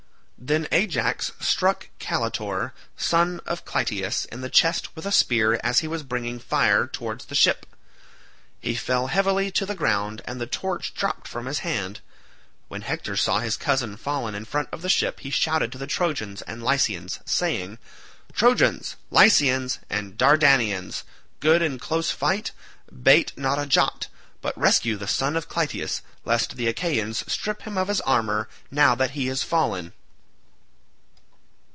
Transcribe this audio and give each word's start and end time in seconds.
Then 0.43 0.67
Ajax 0.71 1.33
struck 1.39 1.89
Caletor 1.99 2.71
son 2.97 3.41
of 3.45 3.63
Clytius 3.63 4.25
in 4.25 4.41
the 4.41 4.49
chest 4.49 4.95
with 4.95 5.05
a 5.05 5.11
spear 5.11 5.59
as 5.63 5.79
he 5.79 5.87
was 5.87 6.01
bringing 6.01 6.39
fire 6.39 6.87
towards 6.87 7.25
the 7.25 7.35
ship. 7.35 7.63
He 8.59 8.73
fell 8.73 9.05
heavily 9.05 9.51
to 9.51 9.67
the 9.67 9.75
ground 9.75 10.23
and 10.25 10.41
the 10.41 10.47
torch 10.47 10.95
dropped 10.95 11.27
from 11.27 11.45
his 11.45 11.59
hand. 11.59 11.99
When 12.69 12.81
Hector 12.81 13.15
saw 13.15 13.37
his 13.37 13.55
cousin 13.55 13.97
fallen 13.97 14.33
in 14.33 14.45
front 14.45 14.69
of 14.71 14.81
the 14.81 14.89
ship 14.89 15.19
he 15.19 15.29
shouted 15.29 15.71
to 15.73 15.77
the 15.77 15.85
Trojans 15.85 16.41
and 16.41 16.63
Lycians 16.63 17.19
saying, 17.23 17.77
"Trojans, 18.33 18.95
Lycians, 19.11 19.77
and 19.91 20.17
Dardanians 20.17 21.03
good 21.39 21.61
in 21.61 21.77
close 21.77 22.09
fight, 22.09 22.51
bate 23.03 23.31
not 23.37 23.59
a 23.59 23.67
jot, 23.67 24.07
but 24.41 24.57
rescue 24.57 24.97
the 24.97 25.07
son 25.07 25.35
of 25.35 25.47
Clytius 25.47 26.01
lest 26.25 26.55
the 26.55 26.67
Achaeans 26.67 27.31
strip 27.31 27.61
him 27.61 27.77
of 27.77 27.89
his 27.89 28.01
armour 28.01 28.49
now 28.71 28.95
that 28.95 29.11
he 29.11 29.27
has 29.27 29.43
fallen." 29.43 29.93